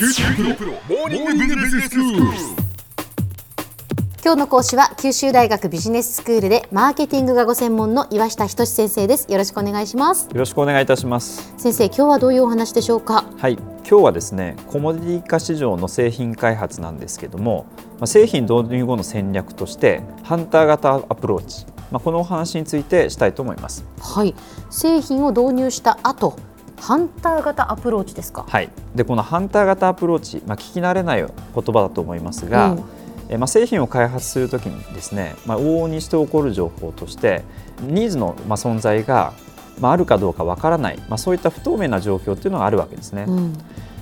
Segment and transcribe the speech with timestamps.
[0.00, 2.22] 九州大学モーニングビジネススクール。
[4.24, 11.52] 今日の講師は九州大学ビジネススクールでマーケティングがご専門の岩下仁先生ですよろしくお願いしますよろしくお願いいたします。
[11.58, 13.26] 先生今日はどういうお話でしょうか？
[13.36, 17.66] はい、今日はですね、コモディティ化市場の製品開発なんですけども、
[17.98, 23.84] まあ、製品導入後の戦略としてハンター型アプローチ、まあ、このお話についてしたいと思います。
[24.00, 24.34] はい
[24.70, 26.38] 製品を導入した後
[26.80, 28.46] ハンター型アプローチですか？
[28.48, 28.70] はい。
[28.94, 32.84] で、このハンター型アプローチ、まあ、聞き慣れない言葉だと思いますが、うん
[33.28, 37.44] えまあ、製品を開発するときにですね、まあ、往々にして起こる情報として
[37.82, 39.34] ニーズのまあ存在が
[39.78, 43.26] まああるかどうかわからない、まあ、そういった不透明な状況っていうのがあるわけですね。
[43.28, 43.52] うん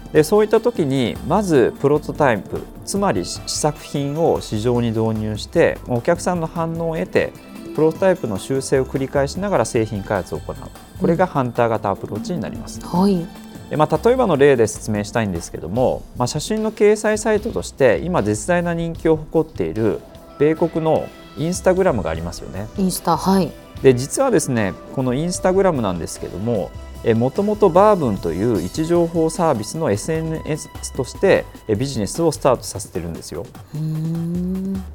[0.09, 7.35] でそういった時にまずプロトタイプつまり試作品を市場に導入してお客さんの反応を得て
[7.79, 10.57] プロトタイプの修正を繰り返しながら製品開発を行う
[11.01, 12.85] これがハンター型アプローチになります。
[12.85, 13.25] はい
[13.71, 20.01] でまあ、例えばの例で説明したいんですけども、まあ、写真の掲載サイトとして今絶大な人気を誇っている
[20.41, 22.67] 米国のインスタグラムがありますよね。
[22.79, 26.71] インスタはいで実はですねこのインスタグラムなんですけども
[27.15, 33.47] もともとバーブンという位置情報サービスの SNS としてえビジネスをスタートさせてるんですよ。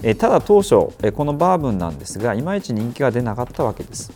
[0.03, 4.11] えただ当初えこのバーブンなんですがいまいち人気が出なかったわけです。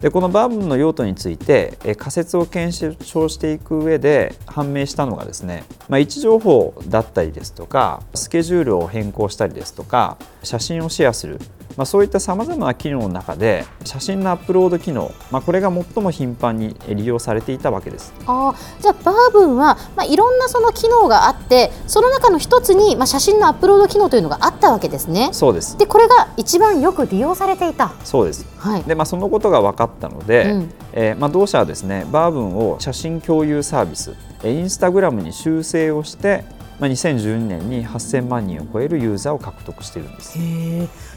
[0.00, 11.38] でこのバーブンの用途についてえ仮説を検証していく上で判明したのがですね、まあ、位置情報だったりですとかスケジュールを変更したりですとか写真をシェアする、
[11.76, 18.12] まあ、そういったさまざまな機能の中で写真のアップロード機能、まあ、これが最も頻繁にえ利用されていたわけです。
[18.26, 25.30] あーじゃあバーブンは、まあ、いろんなその機能があってその中の一つに、まあ、写真のアップロード機能というのがあったわけですね。
[25.32, 25.78] そうです。
[25.78, 27.92] でこれが一番よく利用されていた。
[28.04, 28.46] そうです。
[28.58, 28.82] はい。
[28.84, 30.72] で、まあ、そのことが分かったので、うん。
[30.92, 36.44] えーまあ、同社はですねバーブンを写真共有サービスえーインスタグラムに修正をして、
[36.80, 40.38] まあ、2012年に8000万人を超えるユーザーを獲得しているんです。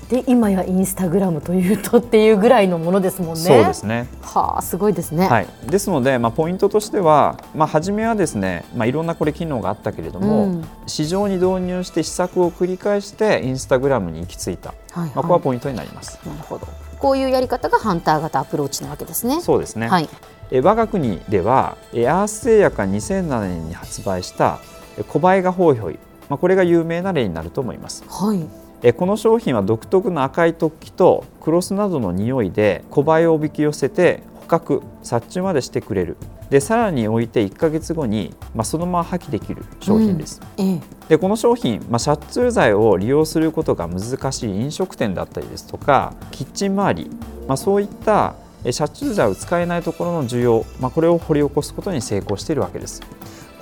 [0.09, 3.41] で今やインスタグラムというとっていうぐらいのものですもんね。
[3.41, 4.07] そうですね。
[4.21, 10.65] はあすごいですね、はい、ですので、まあ、ポイントとしては、まあ、初めはですね、まあ、いろんなこれ機能があったけれども、うん。
[10.85, 15.09] 市場に導入して試作を繰り返してインスタグラムに行き着いた、はいはい。
[15.15, 16.19] まあ、ここはポイントになります。
[16.25, 16.67] なるほど。
[16.99, 19.41] こういうやり方がハンター型アプローチなわけですね。
[19.41, 20.09] そうですね、はい。
[20.51, 24.59] え我が国ではえアース製薬が2007年に発売した
[24.97, 25.99] えコバエガホイホイ、
[26.29, 28.03] まあ、これが有名な例になると思います。
[28.07, 28.45] はい。
[28.83, 36.17] えこの商品は独特の赤い突起とクロスなどの匂いでコバエをおびき寄せて捕獲殺虫までしてくれる。
[36.49, 40.81] でさらに置いて1ヶ月後に、まあ、そのまま破棄できる商品です、ええ。
[41.09, 47.11] でこの商品、まあ、殺虫剤を利用することが難しい飲食店だったりですとかキッチン周り、
[47.47, 53.01] まあ、そういったえ殺虫剤を使えないところの需要、まあ、これを掘り起こすことに成功しているわけです。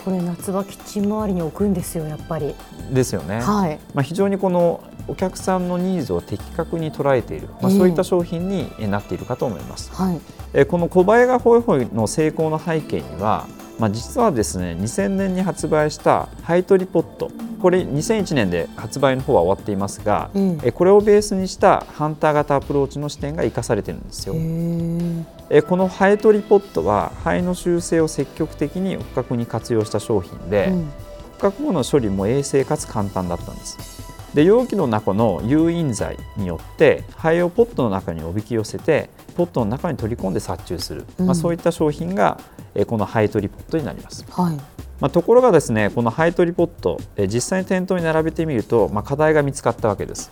[0.06, 2.54] これ夏場キッチン周りに置くんですよやっぱり。
[2.92, 3.42] ですよね。
[3.42, 3.80] はい。
[3.96, 7.78] まあ、非常にこのお客さんのニーズを的確に捉えている、まあ、ええ。
[7.80, 9.92] そういった商品にえなっているかと思います。
[9.92, 10.22] はい。
[10.54, 13.48] えこのコバエがホイホイの成功の背景には、
[13.80, 24.38] まあ、実はですね2000年に発売したハエトリポットこれ2001年で発売の方は終わっていますが、うんえこれをベースにしたハンター型アプローチの視点が生かされてるんですよへ。
[24.40, 30.92] ええこのハエトリポットはハエの習性を積極的に捕獲に活用した商品で、うん
[31.38, 33.95] 捕獲後の処理も衛生かつ簡単だったんです。
[34.36, 41.26] で容器の中の誘引剤によってハエをポットの中におびき寄せてポットの中に取り込んで殺虫する、うん。
[41.28, 42.40] まあ、そういった商品が
[42.76, 44.58] えーこのハエトリポットになります、はい。
[45.00, 50.30] まあ、ところがですねこのハエトリポットえー実際に店頭に並べてみると、まあ、課題が見つかったわけです。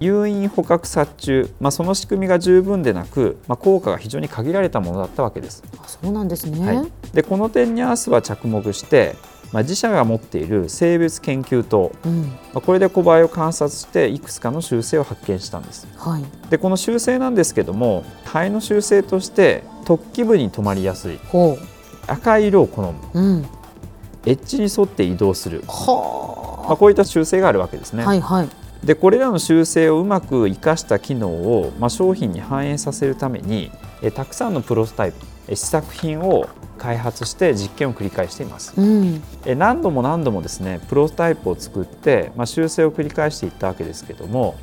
[0.00, 5.62] 誘引捕獲殺虫、まあ、その仕組みが十分でなく、まあ、効果が非常に限られたものだったわけです。
[5.78, 9.16] あそうなんですね、はい、でこの点にアースは着目して、
[9.52, 12.22] まあ、自社が持っている生物研究棟、うん。
[12.22, 15.88] まあこれでコバエを観察していくつかの修正を発見したんです。
[15.96, 16.24] はい。
[16.50, 21.18] でこの修正なんですけども肺の修正として突起部に止まりやすい。
[21.28, 21.58] ほ
[22.06, 22.98] 赤い色を好む。
[23.14, 23.46] ううん。
[24.26, 28.48] エッジに沿って移動する、はまあ、こういった修正があるわけですね、あはいはい。
[28.84, 33.70] でこれらの修正をうまく生かした機能を、まあ、商品に反映させるために
[34.02, 35.16] えたくさんのプロトタイプ。
[35.39, 36.48] え試作品を
[36.78, 38.72] 開発して実験を繰り返しています。
[38.80, 39.22] うん。
[39.44, 44.56] え何度も何度もですねプロトタイプを作って、まあ、修正を繰り返していったわけですけども、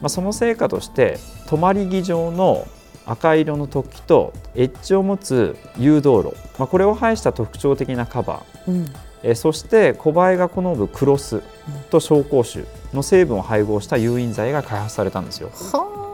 [0.00, 2.66] まあ、その成果として止まり木状の
[3.06, 8.86] 赤色の突起とエッジを持つ誘導路、まあ、これを配した特徴的なカバーうん。
[9.24, 11.42] えそしてコバエが好むクロス
[11.90, 15.50] と紹興酒の成分を配合した誘引剤が開発されたんですよ。
[15.50, 16.11] は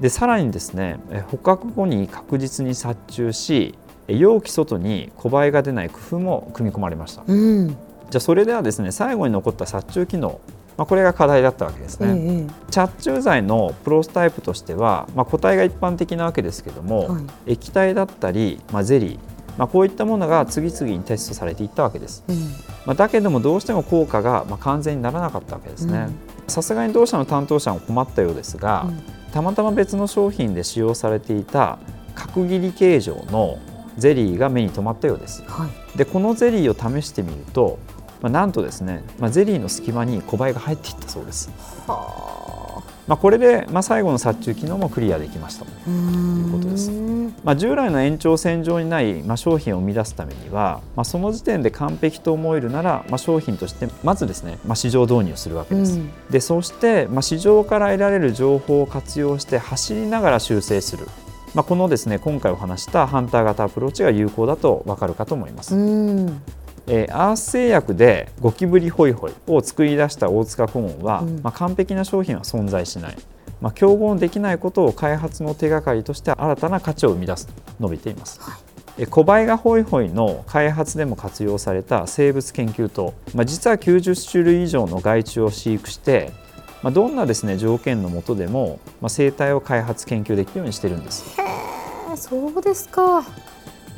[0.00, 3.74] でさらにですねえ捕獲後に確実に殺虫し
[4.08, 7.22] 容器外に小映えが出ない工夫も組み込まれました。
[7.26, 10.40] うん、じゃあそれではですね最後に残った殺虫機能、
[10.76, 17.52] まあ、これが課題だったわけですね、ええ殺虫剤のプロスタイプとしては、まあ、固体が一般的なわけですけども、はい。
[17.52, 19.18] 液体だったり、まあ、ゼリー、
[19.56, 22.36] まあ、こういったものが次々にテストされていったわけです、うん。
[22.84, 26.10] まあ、だけどもどうしても効果がまあ完全にならなかったわけですね。
[26.48, 31.78] さすがに同社の担当者も困ったようですが、うんたまたま別の商品で使用されていた
[32.14, 33.58] 角切り形状の
[33.98, 35.42] ゼリーが目に留まったようです。
[35.46, 35.98] はい。
[35.98, 37.78] でこのゼリーを試してみると、
[38.22, 41.50] まあ、なんとですね、まあ、ゼリーの隙間に小映えが入っていったそうです、
[41.86, 46.90] はまあ、これで、まあ、最後の殺虫機能もクリアできましたあういうことです。
[46.90, 47.05] ん
[47.44, 55.98] まあ、従来の延長線上にない、まあ、商品を生み出すためには、まあ、その時点で完璧と思えるなら、まあ、商品としてまずですね、まあ、市場導入するわけです。
[55.98, 56.10] うん。
[56.30, 61.06] でそして、まあ、市場から得られる情報を活用して走りながら修正する、
[61.54, 65.76] まあ、このですね今回お話したハンター型アプローチが有効だと分かるかと思います。
[65.76, 66.42] うん。
[66.88, 71.40] えーアース製薬でゴキブリホイホイを作り出した大塚顧問は、うん。
[71.42, 73.16] まあ、完璧な商品は存在しない、
[73.66, 78.40] まあ、競合できないことを開発の手がかりとして新たな価値を生み出すと述べています。
[78.96, 86.32] えーコバエがホイホイの開発でも活用された生物研究と、まあ、実は90種類以上の害虫を飼育して、
[86.82, 91.38] まあ、どんなですね条件の下でも、まあ、生態を開発研究できるようにしてるんです。
[91.38, 91.44] へ
[92.12, 93.22] えそうですか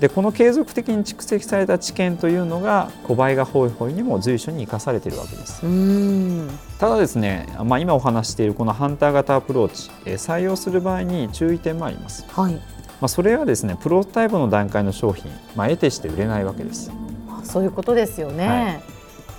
[0.01, 5.67] でこの継続的に蓄積された知見というのがコバエがホイホイにも随所に生かされているわけです。
[5.67, 6.49] うん。
[6.79, 12.55] ただですね、まあ、今お話ししているこのハンター型アプローチえー採用する場合に注意点もあります、はい。
[12.55, 12.61] ま
[13.03, 16.93] あ、それはですねプロトタイプの段階の商品、まあ、得てして売れないわけです。
[17.29, 18.83] あそういうことですよね、はい。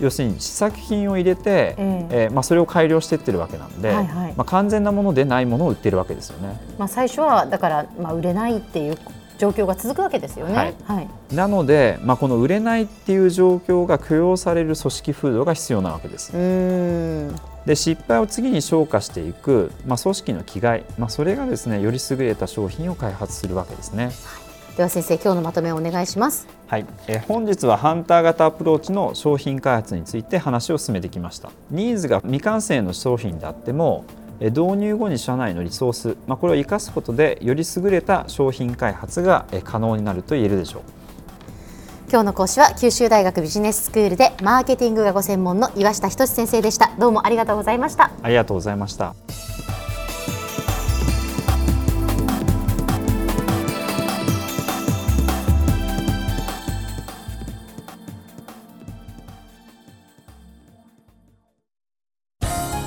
[0.02, 2.24] 要するに試作品を入れて、ええ。
[2.24, 4.34] えーまあ、それを改良していってるわけなんで、はいはい。
[4.36, 6.60] まあ、完全なものでないものを売ってるわけですよね。
[6.78, 8.98] まあ、最初はだから、まあ、売れないっていう
[9.40, 10.54] 状況が続くわけですよね。
[10.54, 10.76] はい。
[10.86, 11.36] はい。
[11.36, 16.32] なので、まあ、この売れないっていう状況が許容される組織風土が必要なわけです。
[16.34, 17.36] うーん。
[17.66, 24.12] で失敗を次に消化していく、まあ、組織の気概、まあ、それがですねより優れた商品を開発するわけですね。
[24.76, 26.48] では先生今日のまとめをお願いします。
[26.68, 31.52] はい、えー本日はハンター型アプローチの商品開発について話を進めてきました。
[31.70, 40.82] ニーズが未完成の商品であってもえー導入後に社内のリソース、まあ、これを生かすことでより優れた商品開発がえー可能になると言えるでしょう
[42.10, 46.90] 今日の講師は九州大学ビジネススクールでマーケティングがご専門の岩下仁先生でした。
[46.98, 48.10] どうもありがとうございました。
[48.24, 49.14] ありがとうございました